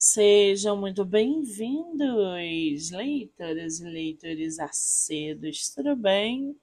[0.00, 6.56] Sejam muito bem-vindos, leitoras e leitores acedos, tudo bem?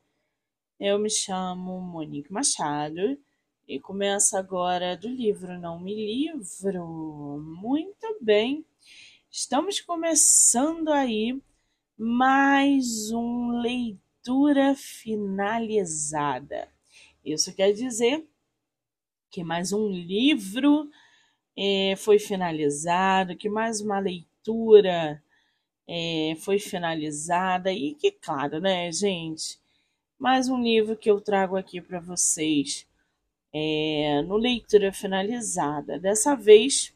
[0.79, 3.19] Eu me chamo Monique Machado
[3.67, 6.87] e começo agora do livro Não Me Livro.
[7.59, 8.65] Muito bem,
[9.29, 11.37] estamos começando aí
[11.97, 16.69] mais um leitura finalizada.
[17.21, 18.25] Isso quer dizer
[19.29, 20.89] que mais um livro
[21.57, 25.21] é, foi finalizado, que mais uma leitura
[25.87, 29.59] é, foi finalizada e que, claro, né, gente,
[30.19, 32.87] mais um livro que eu trago aqui para vocês
[33.53, 35.99] é, no leitura finalizada.
[35.99, 36.93] Dessa vez,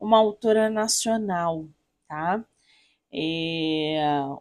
[0.00, 1.66] uma autora nacional,
[2.08, 2.44] tá?
[3.12, 4.00] É,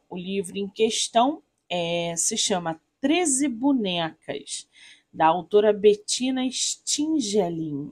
[0.10, 4.68] o livro em questão é, se chama Treze Bonecas,
[5.12, 7.92] da autora Bettina Stingelin.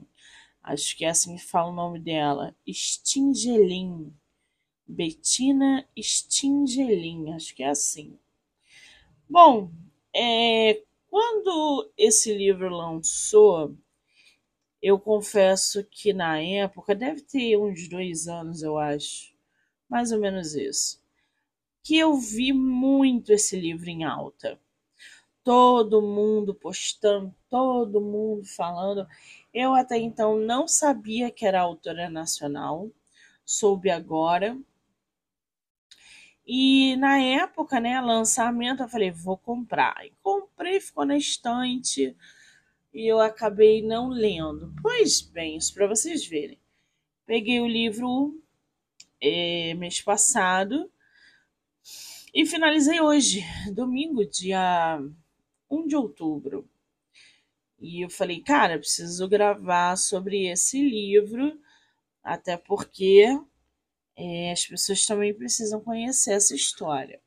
[0.62, 2.54] Acho que é assim que fala o nome dela.
[2.68, 4.12] Stingelin.
[4.86, 7.32] Bettina Stingelin.
[7.32, 8.18] Acho que é assim.
[9.28, 9.70] Bom,
[10.14, 13.76] é, quando esse livro lançou,
[14.82, 19.32] eu confesso que na época, deve ter uns dois anos, eu acho,
[19.88, 21.00] mais ou menos isso,
[21.82, 24.60] que eu vi muito esse livro em alta.
[25.44, 29.06] Todo mundo postando, todo mundo falando.
[29.52, 32.90] Eu até então não sabia que era autora nacional,
[33.44, 34.56] soube agora.
[36.46, 40.04] E na época, né, lançamento, eu falei, vou comprar.
[40.04, 42.16] E comprei, ficou na estante
[42.92, 44.72] e eu acabei não lendo.
[44.82, 46.60] Pois bem, isso para vocês verem.
[47.26, 48.40] Peguei o livro
[49.20, 50.90] é, mês passado
[52.34, 55.00] e finalizei hoje, domingo, dia
[55.72, 56.68] 1 de outubro.
[57.80, 61.58] E eu falei, cara, preciso gravar sobre esse livro,
[62.22, 63.24] até porque
[64.16, 67.20] é, as pessoas também precisam conhecer essa história.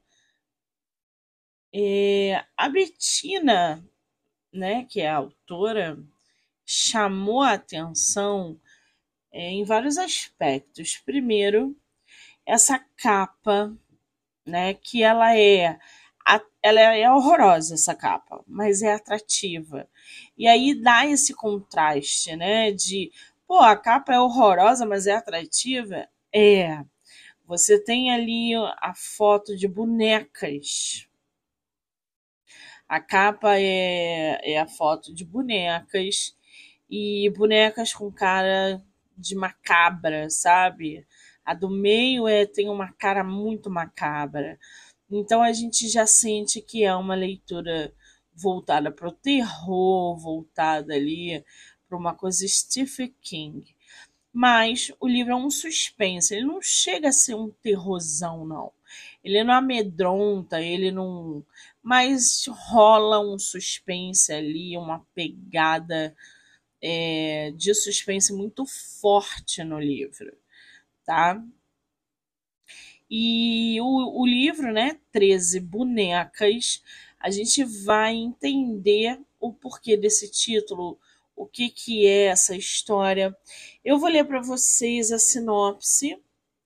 [1.73, 3.85] É, a Bettina,
[4.53, 6.01] né, que é a autora,
[6.65, 8.59] chamou a atenção
[9.31, 10.97] é, em vários aspectos.
[10.97, 11.75] Primeiro,
[12.45, 13.75] essa capa,
[14.45, 15.77] né, que ela é
[16.61, 19.87] ela é horrorosa essa capa, mas é atrativa.
[20.37, 22.71] E aí dá esse contraste, né?
[22.71, 23.11] De,
[23.47, 26.07] pô, a capa é horrorosa, mas é atrativa.
[26.33, 26.83] É.
[27.47, 31.07] Você tem ali a foto de bonecas.
[32.87, 36.35] A capa é, é a foto de bonecas
[36.89, 38.81] e bonecas com cara
[39.17, 41.05] de macabra, sabe?
[41.43, 44.59] A do meio é tem uma cara muito macabra.
[45.09, 47.93] Então a gente já sente que é uma leitura
[48.33, 51.43] voltada para o terror, voltada ali
[51.87, 53.75] para uma coisa Stephen King.
[54.33, 58.71] Mas o livro é um suspense, ele não chega a ser um terrorzão, não.
[59.23, 61.45] Ele não amedronta, ele não.
[61.81, 66.13] Mas rola um suspense ali, uma pegada
[66.81, 70.35] é, de suspense muito forte no livro,
[71.05, 71.41] tá?
[73.09, 76.81] E o, o livro, né, 13 bonecas,
[77.19, 80.97] a gente vai entender o porquê desse título,
[81.35, 83.37] o que, que é essa história.
[83.83, 86.19] Eu vou ler para vocês a sinopse,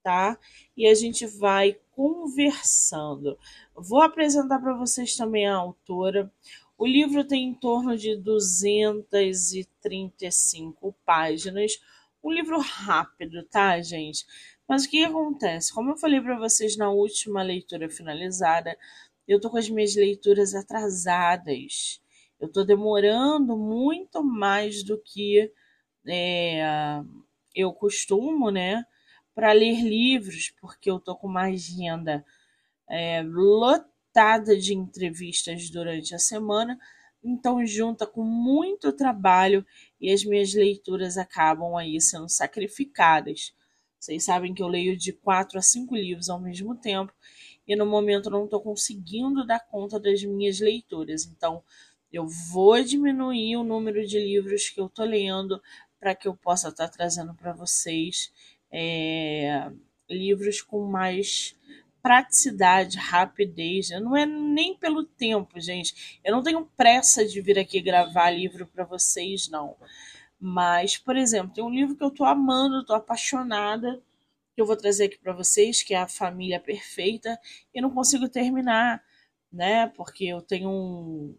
[0.04, 0.38] tá?
[0.78, 3.38] E a gente vai conversando.
[3.76, 6.32] Vou apresentar para vocês também a autora.
[6.78, 11.82] O livro tem em torno de 235 páginas.
[12.24, 14.26] Um livro rápido, tá, gente?
[14.70, 15.74] Mas o que acontece?
[15.74, 18.78] Como eu falei para vocês na última leitura finalizada,
[19.28, 22.00] eu tô com as minhas leituras atrasadas.
[22.40, 25.52] Eu tô demorando muito mais do que
[26.08, 26.62] é,
[27.56, 28.86] eu costumo, né,
[29.34, 32.24] para ler livros, porque eu tô com uma agenda
[32.88, 36.80] é, lotada de entrevistas durante a semana.
[37.24, 39.66] Então, junta com muito trabalho
[40.00, 43.52] e as minhas leituras acabam aí sendo sacrificadas.
[44.00, 47.14] Vocês sabem que eu leio de quatro a cinco livros ao mesmo tempo
[47.68, 51.26] e no momento não estou conseguindo dar conta das minhas leituras.
[51.26, 51.62] Então,
[52.12, 55.62] eu vou diminuir o número de livros que eu estou lendo
[56.00, 58.32] para que eu possa estar tá trazendo para vocês
[58.72, 59.70] é,
[60.10, 61.56] livros com mais
[62.02, 63.90] praticidade, rapidez.
[63.90, 66.20] Não é nem pelo tempo, gente.
[66.24, 69.76] Eu não tenho pressa de vir aqui gravar livro para vocês, não.
[70.40, 74.02] Mas, por exemplo, tem um livro que eu tô amando, tô apaixonada,
[74.56, 77.40] que eu vou trazer aqui para vocês, que é A Família Perfeita,
[77.74, 79.04] e não consigo terminar,
[79.52, 79.88] né?
[79.88, 81.36] Porque eu tenho um,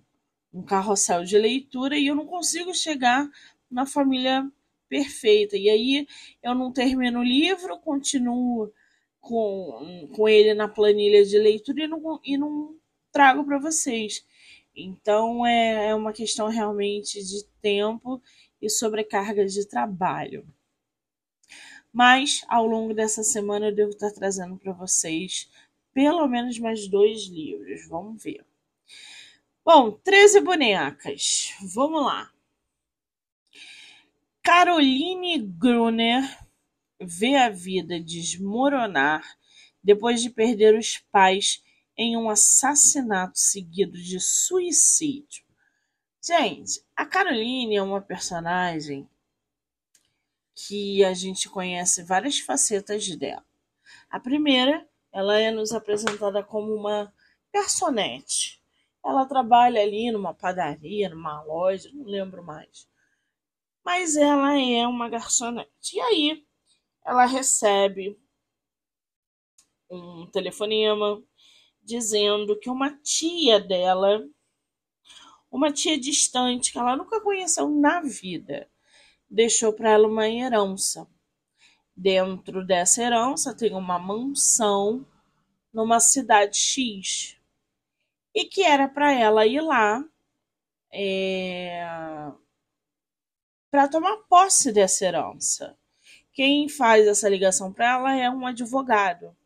[0.53, 3.29] um carrossel de leitura e eu não consigo chegar
[3.71, 4.47] na família
[4.89, 5.57] perfeita.
[5.57, 6.07] E aí
[6.43, 8.73] eu não termino o livro, continuo
[9.21, 12.77] com, com ele na planilha de leitura e não, e não
[13.13, 14.25] trago para vocês.
[14.75, 18.21] Então é, é uma questão realmente de tempo
[18.61, 20.47] e sobrecarga de trabalho.
[21.93, 25.51] Mas ao longo dessa semana eu devo estar trazendo para vocês
[25.93, 27.87] pelo menos mais dois livros.
[27.89, 28.45] Vamos ver.
[29.65, 31.53] Bom, 13 bonecas.
[31.75, 32.33] Vamos lá.
[34.43, 36.23] Caroline Gruner
[37.01, 39.23] vê a vida desmoronar
[39.83, 41.63] depois de perder os pais
[41.97, 45.45] em um assassinato seguido de suicídio.
[46.23, 49.09] Gente, a Caroline é uma personagem
[50.55, 53.45] que a gente conhece várias facetas dela.
[54.11, 57.13] A primeira, ela é nos apresentada como uma
[57.53, 58.63] garçonete.
[59.03, 62.87] Ela trabalha ali numa padaria, numa loja, não lembro mais.
[63.83, 65.97] Mas ela é uma garçonete.
[65.97, 66.47] E aí,
[67.03, 68.21] ela recebe
[69.91, 71.23] um telefonema
[71.83, 74.23] dizendo que uma tia dela,
[75.51, 78.69] uma tia distante que ela nunca conheceu na vida,
[79.29, 81.07] deixou para ela uma herança.
[81.97, 85.07] Dentro dessa herança tem uma mansão
[85.73, 87.37] numa cidade X
[88.35, 90.05] e que era para ela ir lá
[90.93, 91.85] é,
[93.71, 95.77] para tomar posse dessa herança.
[96.33, 99.37] Quem faz essa ligação para ela é um advogado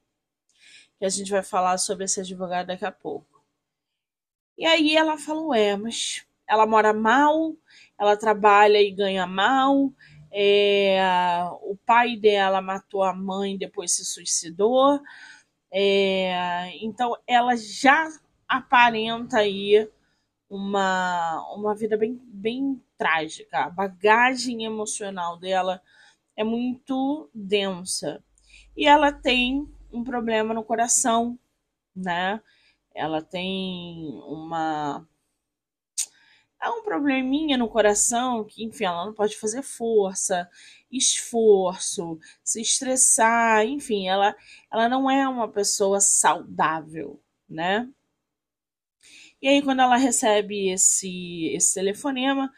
[0.99, 3.34] que a gente vai falar sobre esse advogado daqui a pouco.
[4.57, 7.55] E aí ela falou: é, mas ela mora mal,
[7.99, 9.93] ela trabalha e ganha mal.
[10.33, 11.01] É,
[11.63, 15.01] o pai dela matou a mãe, depois se suicidou.
[15.73, 18.09] É, então ela já
[18.49, 19.89] aparenta aí
[20.49, 23.65] uma, uma vida bem, bem trágica.
[23.65, 25.83] A bagagem emocional dela
[26.37, 28.23] é muito densa.
[28.77, 31.39] E ela tem um problema no coração,
[31.95, 32.41] né?
[32.95, 35.07] Ela tem uma
[36.61, 40.49] é um probleminha no coração que, enfim, ela não pode fazer força,
[40.91, 44.35] esforço, se estressar, enfim, ela,
[44.73, 47.89] ela não é uma pessoa saudável, né?
[49.43, 52.51] E aí, quando ela recebe esse, esse telefonema,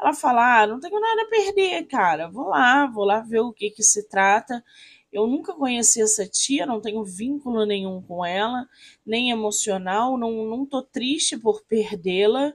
[0.00, 3.52] ela fala: ah, não tenho nada a perder, cara, vou lá, vou lá ver o
[3.52, 4.64] que que se trata.
[5.12, 8.66] Eu nunca conheci essa tia, não tenho vínculo nenhum com ela,
[9.04, 12.54] nem emocional, não, não tô triste por perdê-la,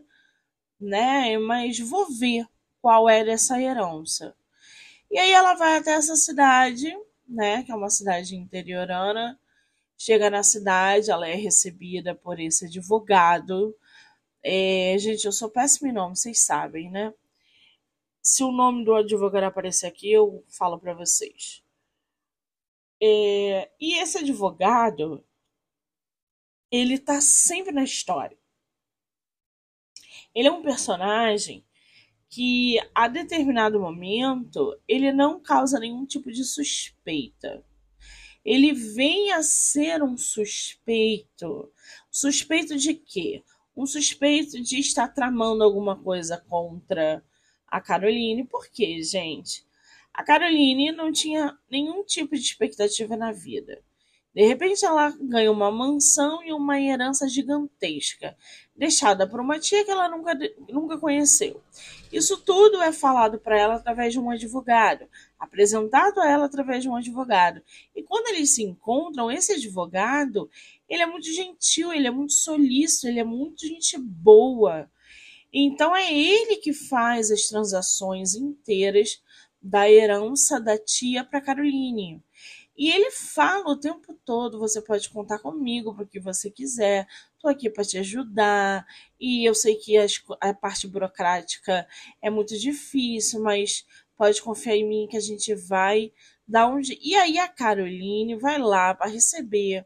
[0.79, 1.37] né?
[1.37, 2.47] Mas vou ver
[2.81, 4.35] qual era essa herança.
[5.11, 6.95] E aí ela vai até essa cidade,
[7.27, 7.63] né?
[7.63, 9.39] Que é uma cidade interiorana.
[9.97, 13.75] Chega na cidade, ela é recebida por esse advogado.
[14.43, 17.13] É, gente, eu sou péssimo em nome, vocês sabem, né?
[18.21, 21.63] Se o nome do advogado aparecer aqui, eu falo para vocês.
[23.01, 25.23] É, e esse advogado,
[26.71, 28.37] ele tá sempre na história.
[30.33, 31.65] Ele é um personagem
[32.29, 37.63] que a determinado momento ele não causa nenhum tipo de suspeita.
[38.43, 41.71] Ele vem a ser um suspeito.
[42.09, 43.43] Suspeito de quê?
[43.75, 47.23] Um suspeito de estar tramando alguma coisa contra
[47.67, 48.45] a Caroline.
[48.45, 49.66] Por quê, gente?
[50.17, 53.83] A Caroline não tinha nenhum tipo de expectativa na vida.
[54.33, 58.35] De repente, ela ganha uma mansão e uma herança gigantesca,
[58.75, 60.35] deixada por uma tia que ela nunca,
[60.69, 61.61] nunca conheceu.
[62.11, 65.07] Isso tudo é falado para ela através de um advogado,
[65.37, 67.61] apresentado a ela através de um advogado.
[67.95, 70.49] E quando eles se encontram, esse advogado,
[70.89, 74.89] ele é muito gentil, ele é muito solícito, ele é muito gente boa.
[75.53, 79.21] Então é ele que faz as transações inteiras
[79.67, 82.23] da herança da tia para Caroline.
[82.77, 87.07] E ele fala o tempo todo: você pode contar comigo para o que você quiser,
[87.35, 88.85] estou aqui para te ajudar.
[89.19, 91.87] E eu sei que as, a parte burocrática
[92.21, 96.13] é muito difícil, mas pode confiar em mim que a gente vai
[96.47, 96.79] dar um.
[97.01, 99.85] E aí a Caroline vai lá para receber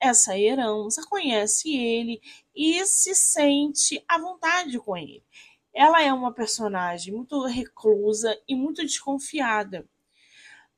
[0.00, 2.20] essa herança, conhece ele
[2.54, 5.24] e se sente à vontade com ele.
[5.74, 9.86] Ela é uma personagem muito reclusa e muito desconfiada.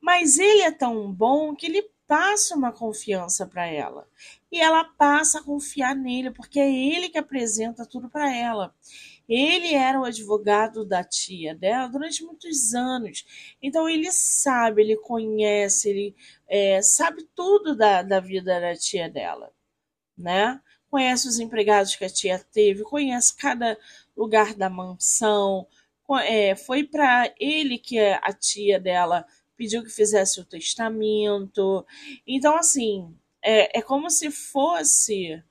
[0.01, 4.09] Mas ele é tão bom que ele passa uma confiança para ela.
[4.51, 8.75] E ela passa a confiar nele, porque é ele que apresenta tudo para ela.
[9.29, 13.57] Ele era o advogado da tia dela durante muitos anos.
[13.61, 19.53] Então ele sabe, ele conhece, ele é, sabe tudo da, da vida da tia dela,
[20.17, 20.61] né?
[20.89, 23.77] Conhece os empregados que a tia teve, conhece cada
[24.17, 25.67] lugar da mansão,
[26.23, 31.85] é, foi para ele que a tia dela pediu que fizesse o testamento.
[32.27, 35.43] Então, assim, é, é como se fosse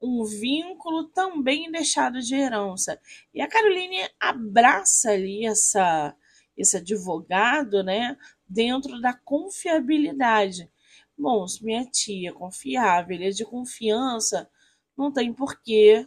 [0.00, 3.00] um vínculo também deixado de herança.
[3.32, 6.14] E a Caroline abraça ali essa,
[6.56, 8.16] esse advogado, né,
[8.46, 10.70] dentro da confiabilidade.
[11.16, 14.48] Bom, se minha tia é confiável, ele é de confiança,
[14.96, 16.06] não tem porquê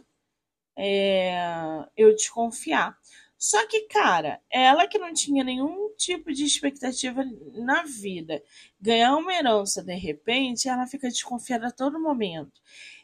[0.78, 1.34] é,
[1.96, 2.96] eu desconfiar.
[3.36, 8.42] Só que, cara, ela que não tinha nenhum tipo de expectativa na vida,
[8.80, 12.60] ganhar uma herança de repente, ela fica desconfiada a todo momento.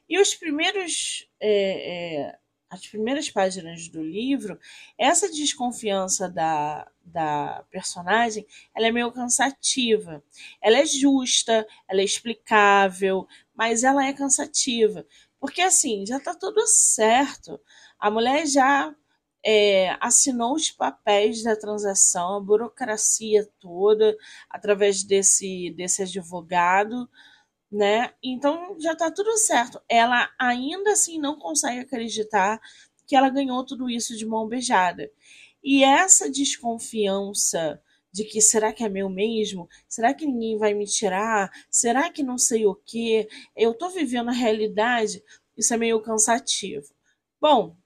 [0.08, 1.28] E os primeiros.
[1.40, 2.38] É, é,
[2.70, 4.58] as primeiras páginas do livro,
[4.98, 10.24] essa desconfiança da, da personagem, ela é meio cansativa.
[10.60, 15.06] Ela é justa, ela é explicável, mas ela é cansativa.
[15.44, 17.60] Porque assim, já tá tudo certo.
[18.00, 18.96] A mulher já
[19.44, 24.16] é, assinou os papéis da transação, a burocracia toda,
[24.48, 27.06] através desse, desse advogado,
[27.70, 28.14] né?
[28.22, 29.78] Então já tá tudo certo.
[29.86, 32.58] Ela ainda assim não consegue acreditar
[33.06, 35.10] que ela ganhou tudo isso de mão beijada.
[35.62, 37.78] E essa desconfiança
[38.14, 39.68] de que será que é meu mesmo?
[39.88, 41.50] Será que ninguém vai me tirar?
[41.68, 43.26] Será que não sei o que?
[43.56, 45.20] Eu tô vivendo a realidade?
[45.56, 46.94] Isso é meio cansativo.
[47.40, 47.76] Bom,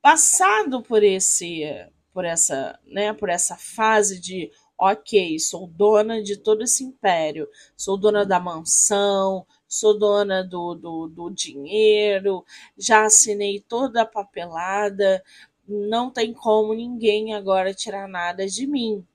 [0.00, 1.64] passado por esse
[2.12, 7.98] por essa, né, por essa fase de ok, sou dona de todo esse império, sou
[7.98, 12.44] dona da mansão, sou dona do, do, do dinheiro,
[12.78, 15.22] já assinei toda a papelada,
[15.68, 19.06] não tem como ninguém agora tirar nada de mim.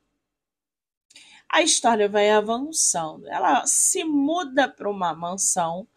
[1.49, 3.27] A história vai avançando.
[3.27, 5.87] Ela se muda para uma mansão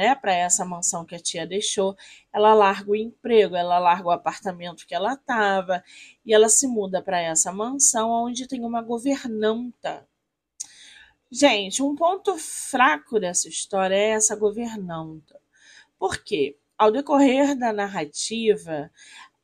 [0.00, 1.94] né, para essa mansão que a tia deixou,
[2.32, 5.84] ela larga o emprego, ela larga o apartamento que ela estava
[6.24, 10.08] e ela se muda para essa mansão onde tem uma governanta.
[11.30, 15.38] Gente, um ponto fraco dessa história é essa governanta.
[15.98, 16.56] Por quê?
[16.78, 18.90] Ao decorrer da narrativa,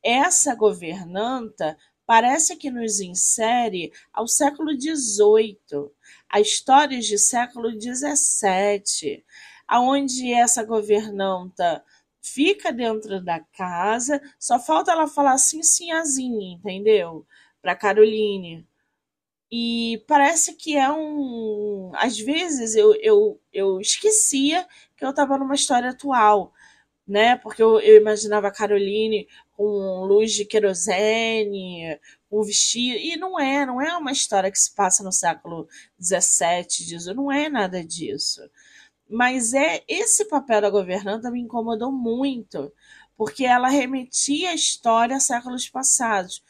[0.03, 5.91] essa governanta parece que nos insere ao século XVIII,
[6.29, 9.23] a histórias de século XVII
[9.67, 11.83] aonde essa governanta
[12.21, 17.25] fica dentro da casa, só falta ela falar assim, sinhazinha, entendeu?
[17.61, 18.65] Para Caroline.
[19.51, 21.91] E parece que é um.
[21.95, 26.53] Às vezes eu, eu, eu esquecia que eu estava numa história atual,
[27.07, 27.37] né?
[27.37, 31.99] Porque eu, eu imaginava a Caroline com luz de querosene,
[32.29, 32.97] com vestido.
[32.97, 35.67] E não é, não é uma história que se passa no século
[36.01, 38.41] XVII, não é nada disso.
[39.09, 42.71] Mas é esse papel da governanta me incomodou muito,
[43.15, 46.43] porque ela remetia a história a séculos passados.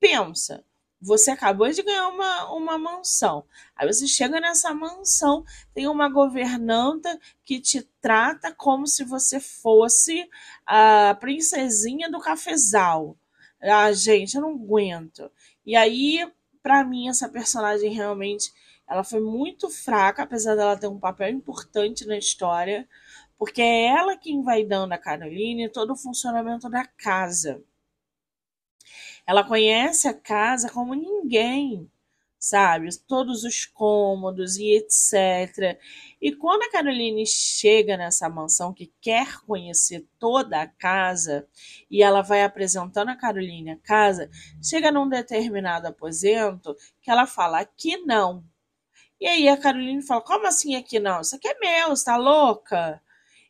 [0.00, 0.64] Pensa,
[1.00, 3.44] você acabou de ganhar uma, uma mansão.
[3.76, 10.28] Aí você chega nessa mansão, tem uma governanta que te trata como se você fosse
[10.66, 13.16] a princesinha do cafezal.
[13.60, 15.30] Ah, gente, eu não aguento.
[15.64, 16.30] E aí,
[16.62, 18.52] para mim, essa personagem realmente
[18.88, 22.88] ela foi muito fraca, apesar dela ter um papel importante na história,
[23.36, 27.62] porque é ela quem vai dando a Caroline todo o funcionamento da casa.
[29.26, 31.90] Ela conhece a casa como ninguém,
[32.38, 32.88] sabe?
[33.06, 35.78] Todos os cômodos e etc.
[36.20, 41.46] E quando a Caroline chega nessa mansão que quer conhecer toda a casa
[41.90, 44.30] e ela vai apresentando a Caroline a casa,
[44.62, 48.44] chega num determinado aposento que ela fala que não,
[49.20, 51.20] e aí a Caroline fala: Como assim aqui não?
[51.20, 53.02] Isso aqui é meu, você tá louca?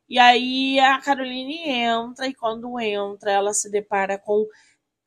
[0.08, 4.46] E aí a Caroline entra, e quando entra, ela se depara com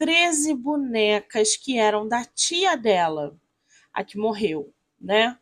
[0.02, 3.40] 13 bonecas que eram da tia dela,
[3.94, 5.38] a que morreu, né?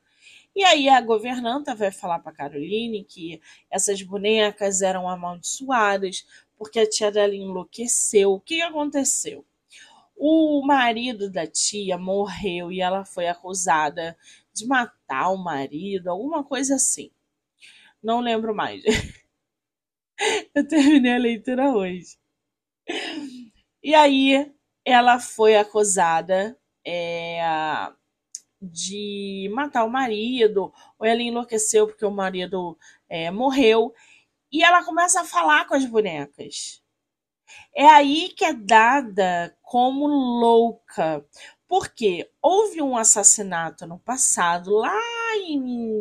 [0.54, 6.90] E aí a governanta vai falar para Caroline que essas bonecas eram amaldiçoadas porque a
[6.90, 8.34] tia dela enlouqueceu.
[8.34, 9.46] O que aconteceu?
[10.14, 14.18] O marido da tia morreu e ela foi acusada
[14.52, 17.10] de matar o marido, alguma coisa assim.
[18.04, 18.84] Não lembro mais.
[20.54, 22.18] Eu terminei a leitura hoje.
[23.84, 24.52] E aí
[24.86, 27.42] ela foi acusada é,
[28.62, 33.94] de matar o marido, ou ela enlouqueceu porque o marido é, morreu.
[34.52, 36.82] E ela começa a falar com as bonecas.
[37.74, 41.26] É aí que é dada como louca,
[41.68, 45.00] porque houve um assassinato no passado, lá
[45.38, 45.60] em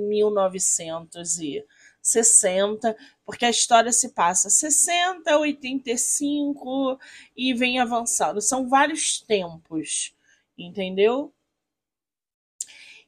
[0.08, 1.64] 1900 e
[2.02, 6.99] 60, porque a história se passa 60, 85
[7.37, 8.40] e vem avançando.
[8.40, 10.14] São vários tempos,
[10.57, 11.33] entendeu?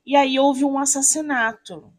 [0.05, 1.93] E aí houve um assassinato.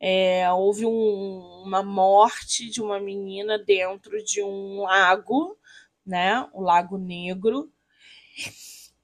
[0.00, 5.56] É, houve um, uma morte de uma menina dentro de um lago,
[6.04, 6.48] né?
[6.52, 7.72] O Lago Negro.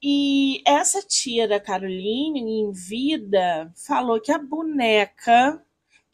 [0.02, 5.64] E essa tia da Caroline, em vida, falou que a boneca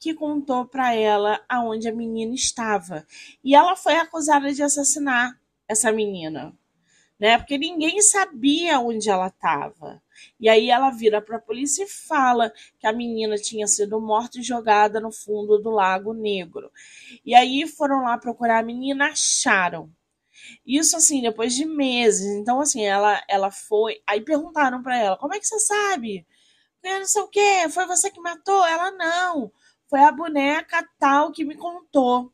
[0.05, 3.07] que contou para ela aonde a menina estava.
[3.43, 6.55] E ela foi acusada de assassinar essa menina,
[7.19, 7.39] né?
[7.39, 10.03] Porque ninguém sabia onde ela estava.
[10.39, 14.39] E aí ela vira para a polícia e fala que a menina tinha sido morta
[14.39, 16.71] e jogada no fundo do Lago Negro.
[17.25, 19.91] E aí foram lá procurar a menina, acharam.
[20.67, 22.27] Isso assim, depois de meses.
[22.37, 26.27] Então assim, ela ela foi, aí perguntaram para ela: "Como é que você sabe?"
[26.83, 28.67] Não sei o quê, foi você que matou?
[28.67, 29.51] Ela não
[29.95, 32.33] foi a boneca tal que me contou.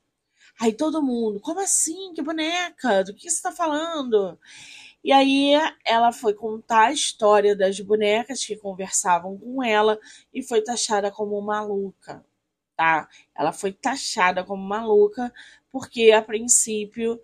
[0.59, 2.15] Aí todo mundo, como assim?
[2.15, 3.05] Que boneca?
[3.05, 4.39] Do que você está falando?
[5.05, 5.53] E aí
[5.85, 10.01] ela foi contar a história das bonecas que conversavam com ela
[10.33, 12.25] e foi taxada como maluca,
[12.75, 13.07] tá?
[13.37, 15.31] Ela foi taxada como maluca
[15.71, 17.21] porque a princípio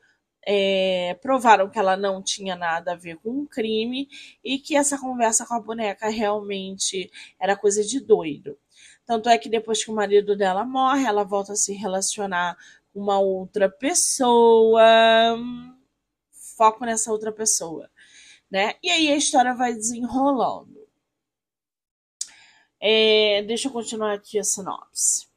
[0.46, 4.06] é, provaram que ela não tinha nada a ver com um crime
[4.44, 8.58] e que essa conversa com a boneca realmente era coisa de doido.
[9.06, 12.56] Tanto é que depois que o marido dela morre, ela volta a se relacionar
[12.92, 14.82] com uma outra pessoa.
[16.56, 17.88] Foco nessa outra pessoa,
[18.50, 18.74] né?
[18.82, 20.86] E aí a história vai desenrolando.
[22.80, 25.28] É, deixa eu continuar aqui a sinopse.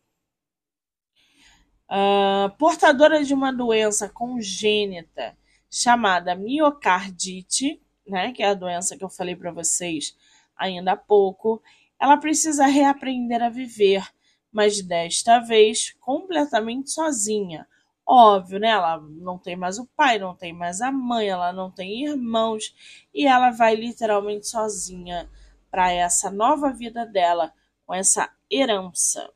[1.90, 5.38] Uh, portadora de uma doença congênita
[5.70, 10.16] chamada miocardite, né, que é a doença que eu falei para vocês
[10.56, 11.62] ainda há pouco,
[12.00, 14.08] ela precisa reaprender a viver,
[14.52, 17.68] mas desta vez completamente sozinha.
[18.08, 18.70] Óbvio, né?
[18.70, 22.74] Ela não tem mais o pai, não tem mais a mãe, ela não tem irmãos
[23.14, 25.30] e ela vai literalmente sozinha
[25.70, 27.54] para essa nova vida dela,
[27.86, 29.30] com essa herança.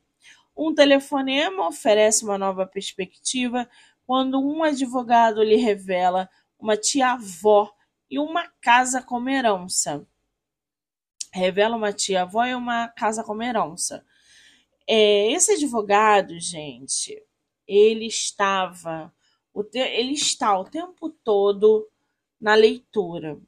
[0.58, 3.70] Um telefonema oferece uma nova perspectiva
[4.07, 7.72] quando um advogado lhe revela uma tia-avó
[8.09, 10.07] e uma casa como herança
[11.33, 14.05] revela uma tia-avó e uma casa como herança.
[14.87, 17.22] É, esse advogado, gente,
[17.67, 19.11] ele estava,
[19.74, 21.89] ele está o tempo todo
[22.39, 23.39] na leitura.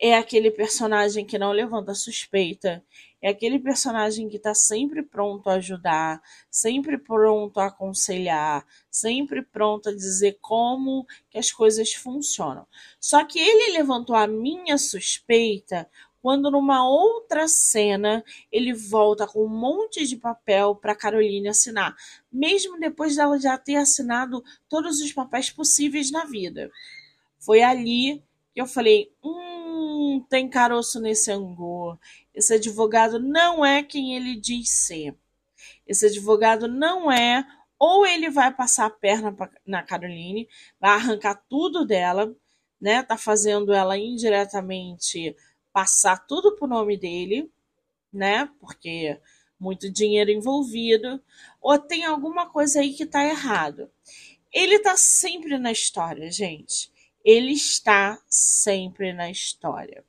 [0.00, 2.84] É aquele personagem que não levanta suspeita,
[3.22, 9.88] é aquele personagem que está sempre pronto a ajudar, sempre pronto a aconselhar, sempre pronto
[9.88, 12.66] a dizer como que as coisas funcionam.
[13.00, 15.88] Só que ele levantou a minha suspeita
[16.24, 21.94] quando numa outra cena ele volta com um monte de papel para Caroline assinar,
[22.32, 26.70] mesmo depois dela já ter assinado todos os papéis possíveis na vida.
[27.38, 28.22] Foi ali
[28.54, 31.98] que eu falei: hum, tem caroço nesse angu.
[32.34, 35.14] Esse advogado não é quem ele diz ser.
[35.86, 37.46] Esse advogado não é.
[37.78, 40.48] Ou ele vai passar a perna na Caroline,
[40.80, 42.34] vai arrancar tudo dela,
[42.80, 43.02] né?
[43.02, 45.36] Tá fazendo ela indiretamente
[45.74, 47.50] passar tudo pro nome dele,
[48.12, 48.48] né?
[48.60, 49.20] Porque
[49.58, 51.20] muito dinheiro envolvido,
[51.60, 53.90] ou tem alguma coisa aí que tá errado.
[54.52, 56.92] Ele tá sempre na história, gente.
[57.24, 60.04] Ele está sempre na história.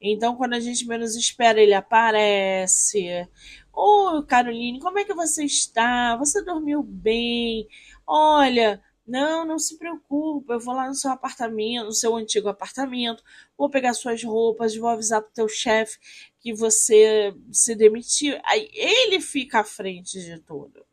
[0.00, 3.26] Então, quando a gente menos espera, ele aparece.
[3.72, 6.16] Ô, oh, Caroline, como é que você está?
[6.16, 7.68] Você dormiu bem?
[8.06, 13.22] Olha, não, não se preocupe, eu vou lá no seu apartamento, no seu antigo apartamento,
[13.56, 15.98] vou pegar suas roupas, vou avisar pro teu chefe
[16.40, 18.38] que você se demitiu.
[18.44, 20.84] Aí ele fica à frente de tudo.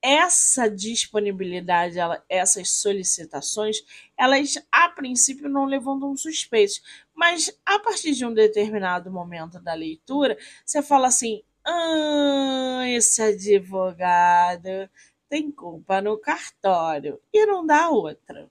[0.00, 3.78] Essa disponibilidade, ela, essas solicitações,
[4.16, 6.80] elas a princípio não levantam suspeitos,
[7.12, 14.88] mas a partir de um determinado momento da leitura, você fala assim: ah, esse advogado
[15.28, 18.48] tem culpa no cartório e não dá outra.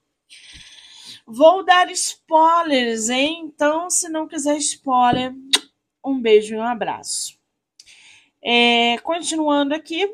[1.29, 3.41] Vou dar spoilers, hein?
[3.43, 5.35] Então, se não quiser spoiler,
[6.01, 7.37] um beijo e um abraço.
[8.41, 10.09] É, continuando aqui,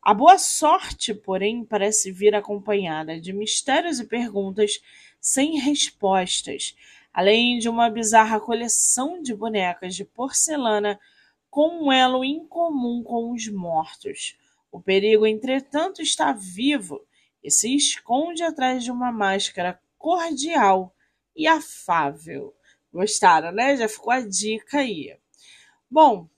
[0.00, 4.80] a boa sorte, porém, parece vir acompanhada de mistérios e perguntas
[5.20, 6.76] sem respostas,
[7.12, 10.96] além de uma bizarra coleção de bonecas de porcelana
[11.50, 14.38] com um elo incomum com os mortos.
[14.70, 17.04] O perigo, entretanto, está vivo
[17.42, 20.94] e se esconde atrás de uma máscara cordial
[21.36, 22.54] e afável.
[22.92, 23.76] Gostaram, né?
[23.76, 25.16] Já ficou a dica aí.
[25.90, 26.28] Bom,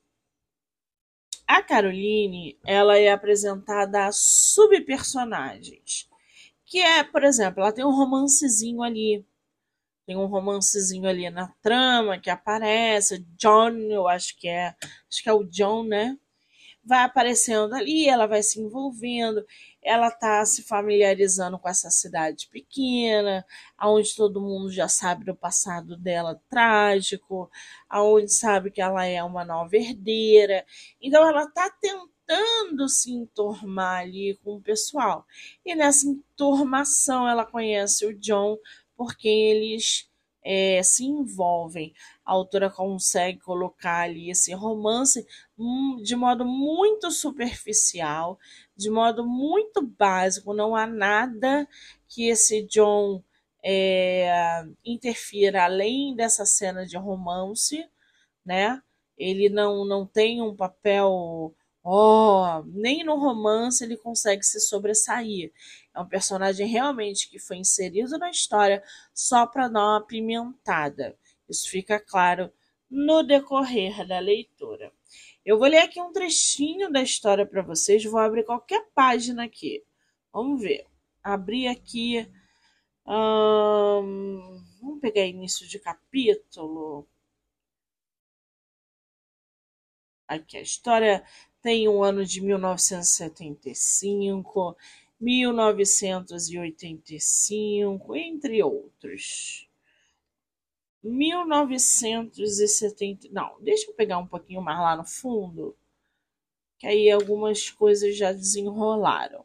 [1.47, 6.09] A Caroline, ela é apresentada a subpersonagens.
[6.67, 9.25] Que é, por exemplo, ela tem um romancezinho ali.
[10.07, 13.25] Tem um romancezinho ali na trama que aparece.
[13.39, 14.75] John, eu acho que é.
[15.11, 16.19] Acho que é o John, né?
[16.85, 19.45] Vai aparecendo ali, ela vai se envolvendo
[19.85, 23.45] ela está se familiarizando com essa cidade pequena,
[23.77, 27.51] aonde todo mundo já sabe do passado dela trágico,
[27.89, 30.65] aonde sabe que ela é uma nova herdeira.
[31.01, 35.27] Então ela está tentando se enturmar ali com o pessoal.
[35.65, 38.57] E nessa enturmação ela conhece o John,
[38.97, 40.11] porque eles
[40.45, 41.95] é, se envolvem.
[42.25, 45.27] A autora consegue colocar ali esse romance
[45.59, 48.39] hum, de modo muito superficial,
[48.77, 50.53] de modo muito básico.
[50.53, 51.67] Não há nada
[52.09, 53.23] que esse John
[53.65, 57.89] é, interfira além dessa cena de romance,
[58.45, 58.83] né?
[59.17, 61.55] Ele não, não tem um papel
[61.87, 65.53] Oh, nem no romance ele consegue se sobressair.
[65.95, 71.15] É um personagem realmente que foi inserido na história só para dar uma pimentada.
[71.47, 72.51] Isso fica claro
[72.91, 74.91] no decorrer da leitura.
[75.45, 78.03] Eu vou ler aqui um trechinho da história para vocês.
[78.05, 79.85] Vou abrir qualquer página aqui.
[80.33, 80.87] Vamos ver.
[81.23, 82.27] Abrir aqui.
[83.07, 87.07] Hum, vamos pegar início de capítulo.
[90.27, 91.23] Aqui a história
[91.65, 94.77] tem o ano de 1975,
[95.19, 99.67] 1985, entre outros.
[101.03, 103.29] 1970.
[103.33, 105.75] Não, deixa eu pegar um pouquinho mais lá no fundo,
[106.79, 109.43] que aí algumas coisas já desenrolaram.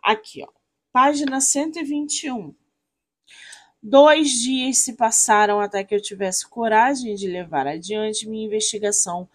[0.00, 0.48] Aqui, ó,
[0.92, 2.54] página 121.
[3.82, 9.28] Dois dias se passaram até que eu tivesse coragem de levar adiante minha investigação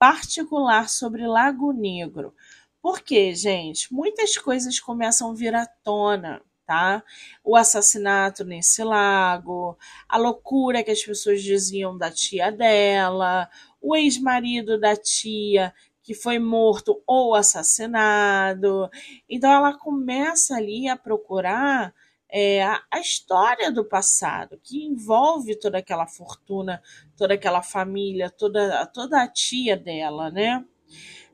[0.00, 2.34] particular sobre Lago Negro.
[2.80, 7.04] Porque, gente, muitas coisas começam a vir à tona, tá?
[7.44, 9.76] O assassinato nesse lago,
[10.08, 16.38] a loucura que as pessoas diziam da tia dela, o ex-marido da tia que foi
[16.38, 18.88] morto ou assassinado.
[19.28, 21.94] Então ela começa ali a procurar
[22.32, 26.82] é, a, história do passado, que envolve toda aquela fortuna,
[27.16, 30.64] toda aquela família, toda, toda a tia dela, né?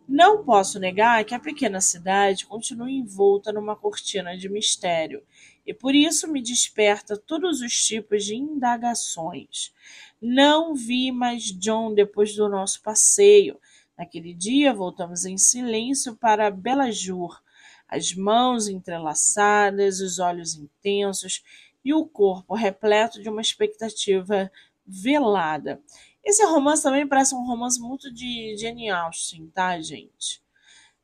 [0.08, 5.22] Não posso negar que a pequena cidade continua envolta numa cortina de mistério,
[5.66, 9.74] e por isso me desperta todos os tipos de indagações.
[10.22, 13.58] Não vi mais John depois do nosso passeio.
[13.98, 17.42] Naquele dia voltamos em silêncio para Belajur,
[17.88, 21.42] as mãos entrelaçadas, os olhos intensos
[21.84, 24.50] e o corpo repleto de uma expectativa
[24.84, 25.80] velada.
[26.24, 30.42] Esse romance também parece um romance muito de Jane Austen, tá, gente?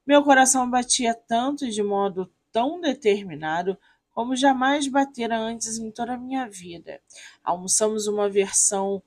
[0.04, 3.78] Meu coração batia tanto e de modo tão determinado
[4.10, 7.00] como jamais batera antes em toda a minha vida.
[7.42, 9.02] Almoçamos uma versão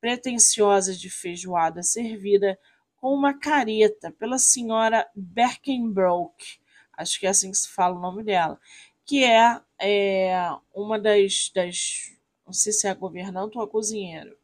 [0.00, 2.58] pretensiosa de feijoada servida
[2.96, 6.60] com uma careta pela senhora Berkenbrook,
[7.00, 8.60] acho que é assim que se fala o nome dela,
[9.04, 12.12] que é, é uma das, das,
[12.46, 14.36] não sei se é a governanta ou a cozinheira.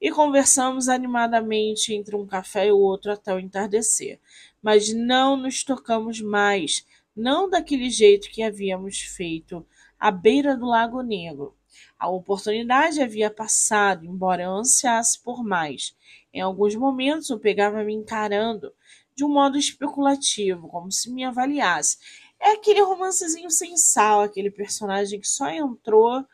[0.00, 4.20] E conversamos animadamente entre um café e o outro até o entardecer,
[4.62, 9.66] mas não nos tocamos mais, não daquele jeito que havíamos feito
[9.98, 11.56] à beira do Lago Negro.
[11.98, 15.96] A oportunidade havia passado, embora eu ansiasse por mais.
[16.32, 18.72] Em alguns momentos eu pegava me encarando,
[19.16, 21.96] de um modo especulativo, como se me avaliasse.
[22.38, 26.24] É aquele romancezinho sem sal, aquele personagem que só entrou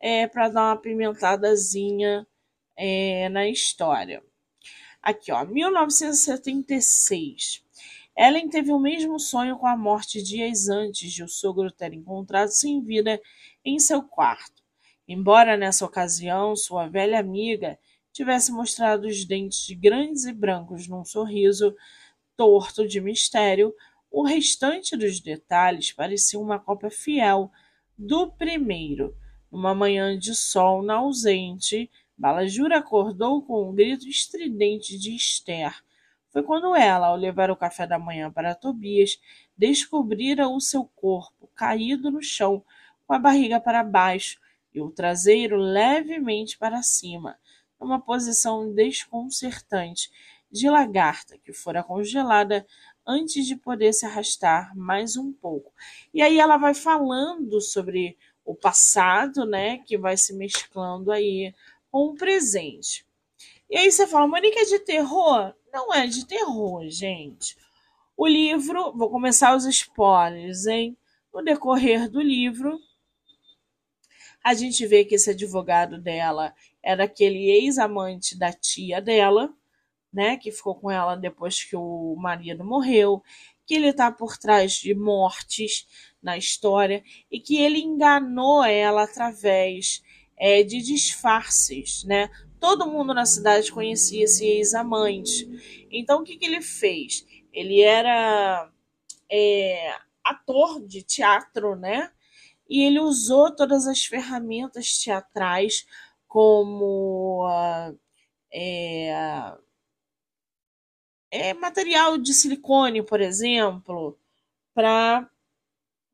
[0.00, 2.26] é, para dar uma pimentadazinha
[2.76, 4.20] é, na história.
[5.00, 7.62] Aqui, ó, 1976.
[8.16, 12.48] Ellen teve o mesmo sonho com a morte dias antes de o sogro ter encontrado
[12.48, 13.20] sem vida
[13.64, 14.62] em seu quarto.
[15.06, 17.78] Embora nessa ocasião sua velha amiga
[18.12, 21.74] tivesse mostrado os dentes grandes e brancos num sorriso,
[22.36, 23.74] torto de mistério,
[24.10, 27.50] o restante dos detalhes parecia uma cópia fiel
[27.96, 29.16] do primeiro.
[29.50, 35.74] Numa manhã de sol na ausente, Balajura acordou com um grito estridente de Esther.
[36.30, 39.20] Foi quando ela, ao levar o café da manhã para Tobias,
[39.56, 42.64] descobrira o seu corpo caído no chão,
[43.06, 44.40] com a barriga para baixo
[44.72, 47.38] e o traseiro levemente para cima,
[47.80, 50.10] numa posição desconcertante,
[50.54, 52.64] de lagarta que fora congelada
[53.04, 55.72] antes de poder se arrastar mais um pouco.
[56.12, 61.52] E aí ela vai falando sobre o passado, né, que vai se mesclando aí
[61.90, 63.04] com o presente.
[63.68, 65.52] E aí você fala, Monique é de terror?
[65.72, 67.56] Não é de terror, gente.
[68.16, 70.96] O livro, vou começar os spoilers, hein?
[71.32, 72.78] No decorrer do livro,
[74.44, 79.52] a gente vê que esse advogado dela era aquele ex-amante da tia dela,
[80.14, 83.22] né, que ficou com ela depois que o marido morreu,
[83.66, 85.86] que ele está por trás de mortes
[86.22, 90.02] na história e que ele enganou ela através
[90.36, 92.30] é, de disfarces, né?
[92.60, 95.86] Todo mundo na cidade conhecia esse ex-amante.
[95.90, 97.26] Então, o que, que ele fez?
[97.52, 98.70] Ele era
[99.30, 102.10] é, ator de teatro, né?
[102.68, 105.86] E ele usou todas as ferramentas teatrais,
[106.26, 107.96] como uh,
[108.52, 109.12] é,
[111.34, 114.16] é, material de silicone, por exemplo,
[114.72, 115.28] para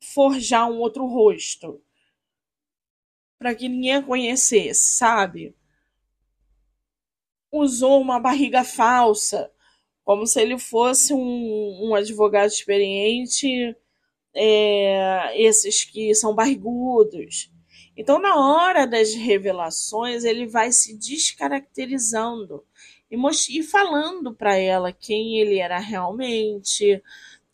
[0.02, 1.82] forjar um outro rosto.
[3.38, 5.54] Para que ninguém conhecesse, sabe?
[7.52, 9.52] Usou uma barriga falsa,
[10.04, 13.76] como se ele fosse um, um advogado experiente,
[14.34, 17.52] é, esses que são barrigudos.
[17.94, 22.64] Então, na hora das revelações, ele vai se descaracterizando
[23.10, 23.16] e,
[23.50, 27.02] e falando para ela quem ele era realmente.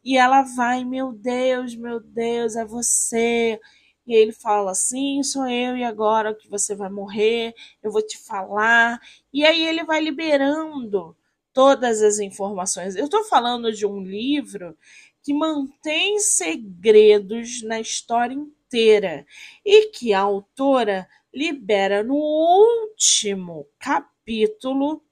[0.04, 3.60] E ela vai, meu Deus, meu Deus, é você.
[4.06, 8.18] E ele fala assim: sou eu, e agora que você vai morrer, eu vou te
[8.18, 9.00] falar.
[9.32, 11.16] E aí ele vai liberando
[11.52, 12.96] todas as informações.
[12.96, 14.76] Eu estou falando de um livro
[15.22, 19.26] que mantém segredos na história inteira
[19.64, 25.02] e que a autora libera no último capítulo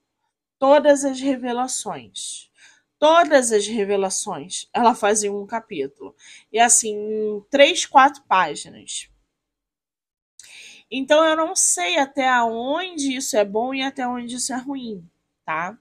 [0.59, 2.51] todas as revelações.
[2.99, 6.15] Todas as revelações ela faz em um capítulo.
[6.53, 9.09] E assim, três, quatro páginas.
[10.91, 15.05] Então eu não sei até onde isso é bom e até onde isso é ruim,
[15.45, 15.79] tá?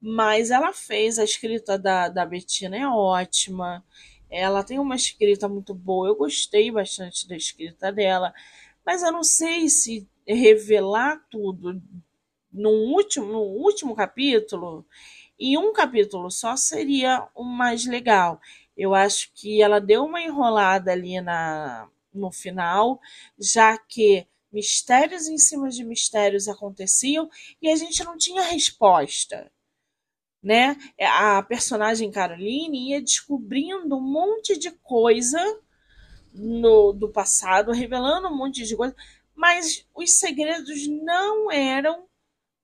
[0.00, 3.84] Mas ela fez, a escrita da, da Bettina é ótima.
[4.30, 6.08] Ela tem uma escrita muito boa.
[6.08, 8.32] Eu gostei bastante da escrita dela.
[8.84, 11.80] Mas eu não sei se revelar tudo
[12.56, 14.86] no último, no último capítulo,
[15.38, 18.40] e um capítulo só seria o mais legal.
[18.76, 23.00] Eu acho que ela deu uma enrolada ali na, no final,
[23.38, 27.28] já que mistérios em cima de mistérios aconteciam
[27.60, 29.52] e a gente não tinha resposta.
[30.42, 30.76] Né?
[31.00, 35.60] A personagem Caroline ia descobrindo um monte de coisa
[36.32, 38.94] no, do passado, revelando um monte de coisa,
[39.34, 42.06] mas os segredos não eram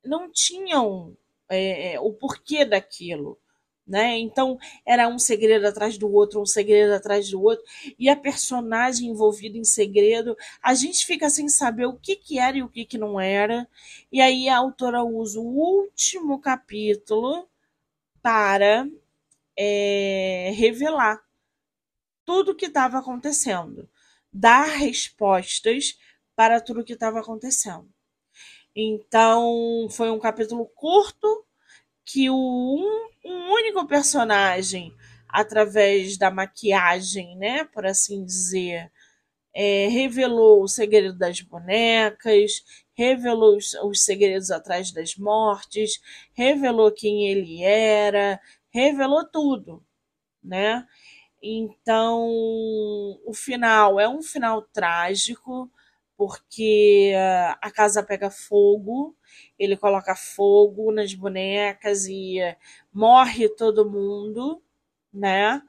[0.05, 1.17] não tinham
[1.49, 3.39] é, é, o porquê daquilo.
[3.87, 4.17] Né?
[4.19, 7.65] Então era um segredo atrás do outro, um segredo atrás do outro,
[7.99, 12.57] e a personagem envolvida em segredo, a gente fica sem saber o que, que era
[12.57, 13.69] e o que, que não era,
[14.11, 17.49] e aí a autora usa o último capítulo
[18.23, 18.89] para
[19.57, 21.21] é, revelar
[22.25, 23.89] tudo o que estava acontecendo,
[24.33, 25.99] dar respostas
[26.37, 27.92] para tudo o que estava acontecendo.
[28.75, 31.45] Então, foi um capítulo curto
[32.05, 34.95] que o, um, um único personagem,
[35.29, 38.91] através da maquiagem, né, por assim dizer,
[39.55, 42.63] é, revelou o segredo das bonecas,
[42.95, 46.01] revelou os, os, segredos atrás das mortes,
[46.35, 49.85] revelou quem ele era, revelou tudo,
[50.43, 50.87] né?
[51.43, 52.29] Então,
[53.27, 55.71] o final é um final trágico,
[56.23, 57.13] porque
[57.61, 59.17] a casa pega fogo,
[59.59, 62.39] ele coloca fogo nas bonecas e
[62.93, 64.63] morre todo mundo,
[65.13, 65.61] né?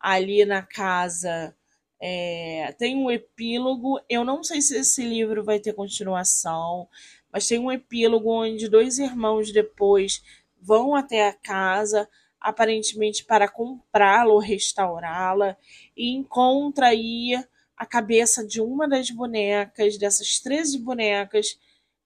[0.00, 1.54] Ali na casa
[2.00, 4.00] é, tem um epílogo.
[4.08, 6.88] Eu não sei se esse livro vai ter continuação,
[7.32, 10.20] mas tem um epílogo onde dois irmãos depois
[10.60, 12.08] vão até a casa,
[12.40, 15.56] aparentemente para comprá-la ou restaurá-la,
[15.96, 17.36] e encontra aí
[17.76, 21.58] a cabeça de uma das bonecas, dessas 13 bonecas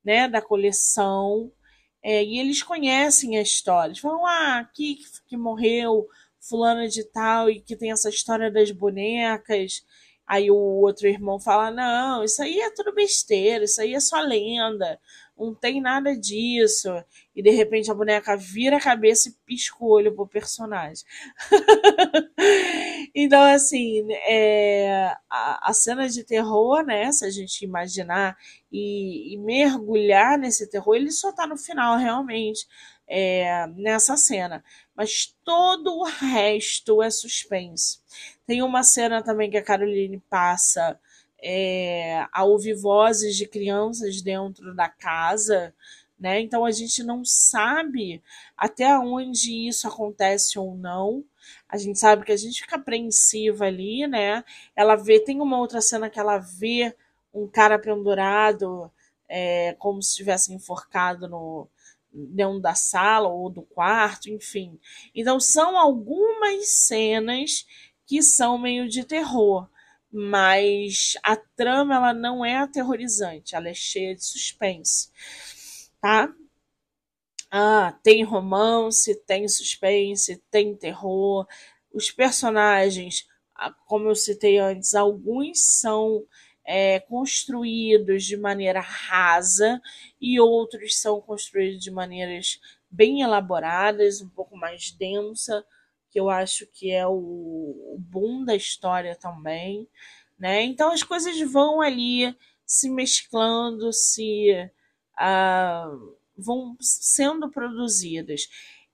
[0.04, 1.52] né, da coleção.
[2.02, 3.90] É, e eles conhecem a história.
[3.90, 6.06] Eles falam, ah, aqui que morreu
[6.40, 9.84] fulana de tal e que tem essa história das bonecas.
[10.26, 14.20] Aí o outro irmão fala, não, isso aí é tudo besteira, isso aí é só
[14.20, 15.00] lenda
[15.38, 16.88] não tem nada disso.
[17.34, 21.04] E de repente a boneca vira a cabeça e pisca o olho pro personagem.
[23.18, 27.10] então, assim, é, a, a, cena de terror, né?
[27.12, 28.36] Se a gente imaginar
[28.70, 32.66] e, e mergulhar nesse terror, ele só tá no final, realmente.
[33.08, 38.00] É, nessa cena, mas todo o resto é suspense.
[38.46, 40.98] Tem uma cena também que a Caroline passa
[41.40, 45.72] é, a ouvir vozes de crianças dentro da casa,
[46.18, 46.40] né?
[46.40, 48.22] Então a gente não sabe
[48.56, 51.24] até onde isso acontece ou não.
[51.68, 54.44] A gente sabe que a gente fica apreensiva ali, né?
[54.74, 56.94] Ela vê, tem uma outra cena que ela vê
[57.34, 58.90] um cara pendurado,
[59.28, 61.68] é, como se estivesse enforcado no
[62.12, 64.78] dentro da sala ou do quarto, enfim.
[65.14, 67.66] Então são algumas cenas
[68.06, 69.68] que são meio de terror,
[70.10, 75.10] mas a trama ela não é aterrorizante, ela é cheia de suspense
[76.00, 76.32] tá?
[77.50, 81.46] Ah, tem romance, tem suspense, tem terror.
[81.92, 86.24] Os personagens, ah, como eu citei antes, alguns são
[86.64, 89.80] é, construídos de maneira rasa
[90.20, 95.64] e outros são construídos de maneiras bem elaboradas, um pouco mais densa,
[96.10, 99.88] que eu acho que é o, o boom da história também,
[100.38, 100.62] né?
[100.62, 104.50] Então as coisas vão ali se mesclando, se
[105.18, 108.48] uh, vão sendo produzidas.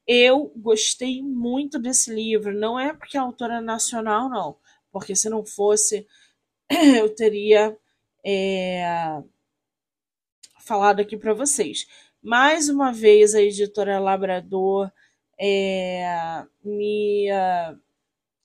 [0.06, 4.56] Eu gostei muito desse livro, não é porque a autora é nacional, não,
[4.90, 6.06] porque se não fosse,
[6.98, 7.76] eu teria
[8.24, 9.22] é,
[10.60, 11.86] falado aqui para vocês.
[12.22, 14.90] Mais uma vez, a editora Labrador
[15.38, 17.78] é, me, uh,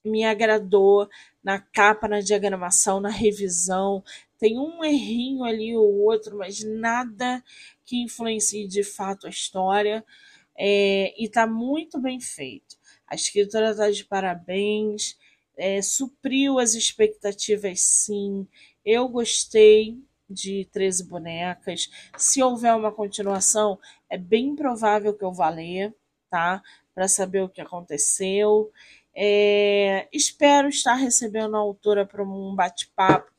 [0.08, 1.08] me agradou
[1.43, 4.04] na capa, na diagramação, na revisão.
[4.39, 7.43] Tem um errinho ali ou outro, mas nada
[7.86, 10.04] que influencie de fato a história.
[10.58, 12.76] É, e está muito bem feito.
[13.08, 15.17] A escritora está de parabéns,
[15.56, 18.48] é, supriu as expectativas sim.
[18.84, 19.98] Eu gostei
[20.30, 21.89] de 13 bonecas.
[22.17, 25.96] Se houver uma continuação, é bem provável que eu vá ler,
[26.30, 26.62] tá?
[26.93, 28.72] Para saber o que aconteceu.
[29.19, 33.32] É, espero estar recebendo a autora para um bate-papo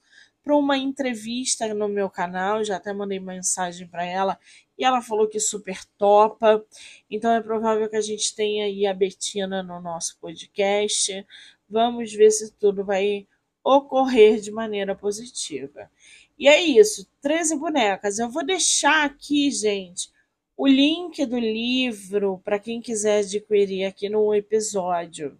[0.43, 4.39] para uma entrevista no meu canal, já até mandei mensagem para ela
[4.79, 6.65] e ela falou que super topa.
[7.11, 11.25] Então é provável que a gente tenha aí a Betina no nosso podcast.
[11.69, 13.29] Vamos ver se tudo vai
[13.63, 15.91] ocorrer de maneira positiva.
[16.39, 18.19] E é isso, 13 bonecas.
[18.19, 20.11] Eu vou deixar aqui, gente,
[20.57, 25.39] o link do livro para quem quiser adquirir aqui no episódio.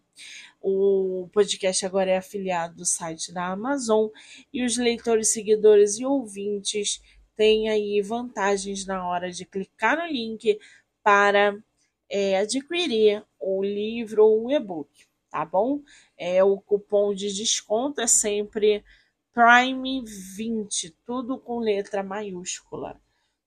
[0.61, 4.09] O podcast agora é afiliado do site da Amazon
[4.53, 7.01] e os leitores, seguidores e ouvintes
[7.37, 10.59] têm aí vantagens na hora de clicar no link
[11.03, 11.57] para
[12.11, 14.91] é, adquirir o livro ou o e-book,
[15.31, 15.81] tá bom?
[16.17, 18.85] É, o cupom de desconto é sempre
[19.37, 23.01] Prime20, tudo com letra maiúscula,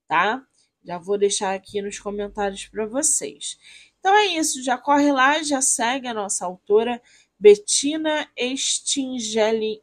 [0.07, 0.45] tá?
[0.83, 3.57] Já vou deixar aqui nos comentários para vocês.
[3.99, 7.01] Então é isso, já corre lá, já segue a nossa autora
[7.39, 9.81] Bettina Estingeli.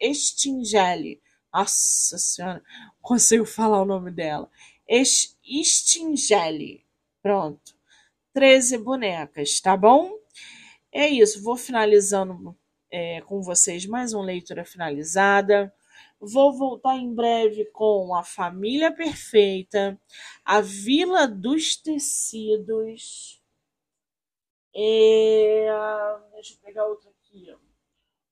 [0.00, 1.20] Estingeli.
[1.52, 2.62] Nossa senhora,
[3.00, 4.50] consigo falar o nome dela.
[4.88, 6.84] Estingeli.
[7.22, 7.74] Pronto.
[8.32, 10.12] 13 bonecas, tá bom?
[10.92, 12.56] É isso, vou finalizando
[12.90, 15.74] é, com vocês mais uma leitura finalizada.
[16.26, 20.00] Vou voltar em breve com A Família Perfeita,
[20.44, 23.40] A Vila dos Tecidos
[24.78, 25.68] é,
[26.34, 27.50] deixa eu pegar outro aqui.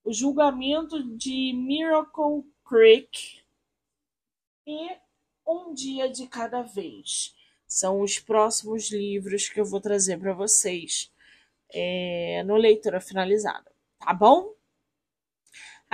[0.05, 3.41] O julgamento de Miracle Creek
[4.67, 4.91] e
[5.47, 7.35] Um Dia de Cada Vez.
[7.67, 11.11] São os próximos livros que eu vou trazer para vocês
[11.73, 13.73] é, no Leitura Finalizada.
[13.99, 14.54] Tá bom?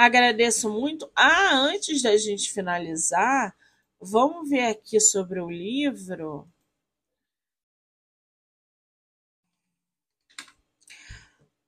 [0.02, 1.10] Agradeço muito.
[1.14, 3.54] Ah, antes da gente finalizar,
[4.00, 6.48] vamos ver aqui sobre o livro.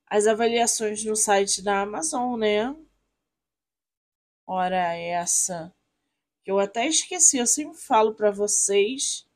[0.06, 2.74] as avaliações no site da Amazon, né?
[4.46, 5.74] Ora essa.
[6.46, 9.26] Eu até esqueci, eu sempre falo para vocês.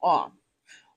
[0.00, 0.30] Ó,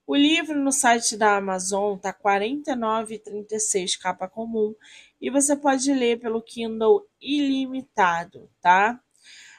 [0.06, 4.74] o livro no site da Amazon tá R$ 49,36 capa comum
[5.20, 9.00] e você pode ler pelo Kindle ilimitado, tá?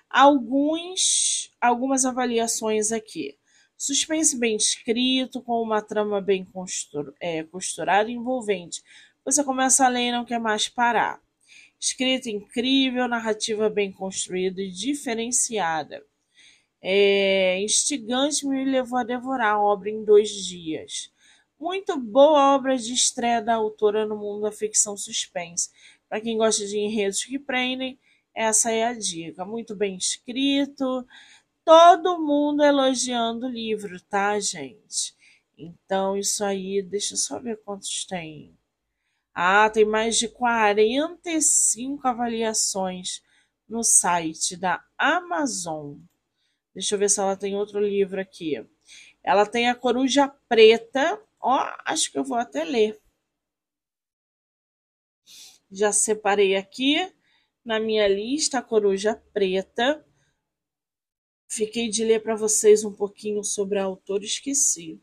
[0.10, 3.38] Alguns, algumas avaliações aqui.
[3.78, 6.46] Suspense bem escrito, com uma trama bem
[7.20, 8.84] é, costurada e envolvente.
[9.26, 11.22] Você começa a ler e não quer mais parar.
[11.80, 16.04] Escrita incrível, narrativa bem construída e diferenciada.
[16.86, 21.10] É, instigante me levou a devorar a obra em dois dias.
[21.58, 25.70] Muito boa obra de estreia da autora no mundo da ficção suspense.
[26.10, 27.98] Para quem gosta de enredos que prendem,
[28.36, 29.46] essa é a dica.
[29.46, 31.08] Muito bem escrito,
[31.64, 35.16] todo mundo elogiando o livro, tá, gente?
[35.58, 38.58] Então, isso aí, deixa eu só ver quantos tem.
[39.34, 43.24] Ah, tem mais de 45 avaliações
[43.70, 45.96] no site da Amazon.
[46.74, 48.66] Deixa eu ver se ela tem outro livro aqui.
[49.24, 51.22] Ela tem a Coruja Preta.
[51.40, 53.00] Ó, acho que eu vou até ler.
[55.72, 57.12] Já separei aqui
[57.64, 60.06] na minha lista a Coruja Preta.
[61.48, 65.00] Fiquei de ler para vocês um pouquinho sobre a autora, esqueci.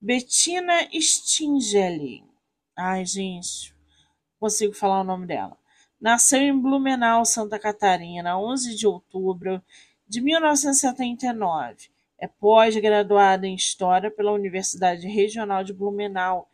[0.00, 2.22] Bettina Stingeli.
[2.76, 3.74] Ai, gente,
[4.38, 5.58] consigo falar o nome dela.
[6.00, 9.62] Nasceu em Blumenau, Santa Catarina, 11 de outubro
[10.06, 11.90] de 1979.
[12.18, 16.48] É pós-graduada em História pela Universidade Regional de Blumenau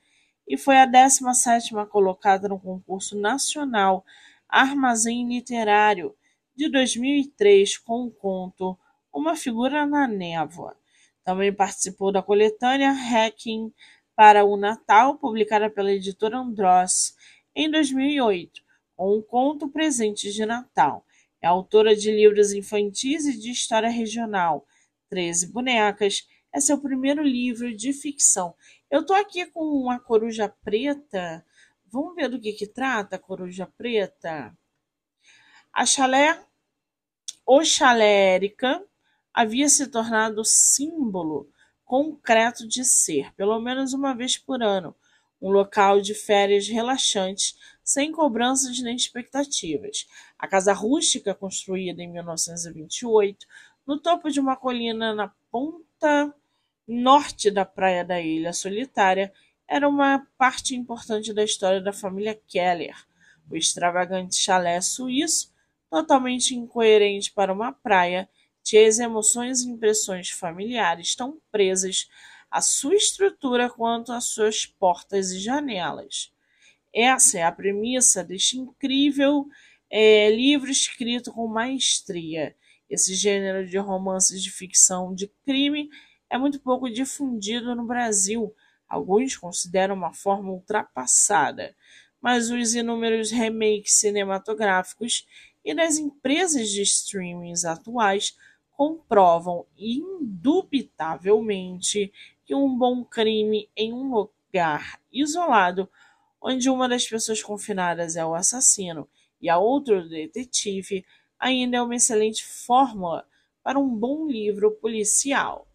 [0.47, 4.05] e foi a 17ª colocada no concurso nacional
[4.49, 6.15] Armazém Literário
[6.57, 8.77] de 2003 com o conto
[9.13, 10.77] Uma Figura na Névoa.
[11.25, 13.73] Também participou da coletânea Hacking
[14.17, 17.15] para o Natal, publicada pela editora Andross
[17.55, 18.61] em 2008,
[18.97, 21.05] com o conto Presentes de Natal.
[21.41, 24.67] É autora de livros infantis e de história regional.
[25.09, 28.55] Treze Bonecas é seu primeiro livro de ficção.
[28.91, 31.45] Eu tô aqui com uma coruja preta.
[31.87, 34.57] Vamos ver do que que trata a coruja preta?
[35.73, 36.45] A chalé
[37.47, 38.85] Oxalérica
[39.33, 41.49] havia se tornado símbolo
[41.85, 44.95] concreto de ser, pelo menos uma vez por ano,
[45.41, 50.07] um local de férias relaxantes, sem cobranças nem expectativas.
[50.39, 53.47] A casa rústica, construída em 1928,
[53.87, 56.35] no topo de uma colina na ponta
[56.87, 59.33] norte da praia da Ilha Solitária,
[59.67, 62.97] era uma parte importante da história da família Keller.
[63.49, 65.53] O extravagante chalé suíço,
[65.89, 68.29] totalmente incoerente para uma praia,
[68.63, 72.09] tinha as emoções e impressões familiares tão presas
[72.51, 76.33] à sua estrutura quanto às suas portas e janelas.
[76.93, 79.47] Essa é a premissa deste incrível
[79.89, 82.57] é, livro escrito com maestria.
[82.89, 85.89] Esse gênero de romances de ficção de crime
[86.29, 88.55] é muito pouco difundido no Brasil.
[88.89, 91.77] Alguns consideram uma forma ultrapassada,
[92.21, 95.25] mas os inúmeros remakes cinematográficos
[95.65, 98.37] e das empresas de streamings atuais
[98.73, 102.13] comprovam indubitavelmente
[102.51, 105.89] que um bom crime em um lugar isolado,
[106.43, 109.09] onde uma das pessoas confinadas é o assassino
[109.41, 111.07] e a outra o detetive,
[111.39, 113.25] ainda é uma excelente fórmula
[113.63, 115.69] para um bom livro policial.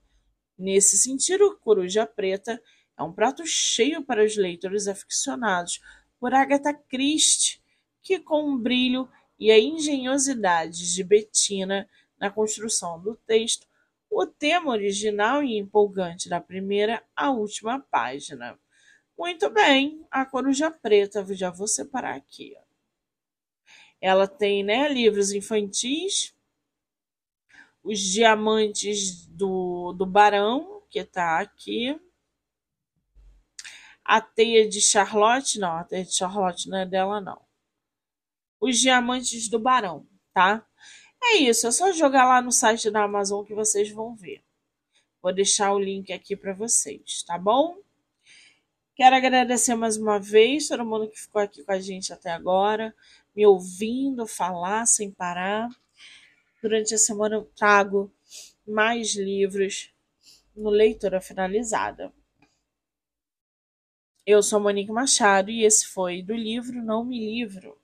[0.57, 2.61] Nesse sentido, Coruja Preta
[2.97, 5.79] é um prato cheio para os leitores aficionados
[6.19, 7.61] por Agatha Christie,
[8.01, 9.07] que com o brilho
[9.39, 11.87] e a engenhosidade de Bettina
[12.19, 13.65] na construção do texto
[14.15, 18.57] o tema original e empolgante da primeira à última página.
[19.17, 22.55] Muito bem, a Coruja Preta, já vou separar aqui.
[23.99, 26.33] Ela tem né, livros infantis,
[27.83, 31.99] os diamantes do, do Barão, que está aqui.
[34.01, 37.41] A teia de Charlotte, não, a teia de Charlotte não é dela, não.
[38.61, 40.65] Os diamantes do Barão, tá?
[41.27, 44.43] É isso, é só jogar lá no site da Amazon que vocês vão ver.
[45.21, 47.77] Vou deixar o link aqui para vocês, tá bom?
[48.95, 52.95] Quero agradecer mais uma vez todo mundo que ficou aqui com a gente até agora,
[53.35, 55.67] me ouvindo falar sem parar.
[56.61, 58.13] Durante a semana eu trago
[58.65, 59.91] mais livros
[60.55, 62.13] no Leitura Finalizada.
[64.25, 67.77] Eu sou Monique Machado e esse foi do livro Não Me Livro.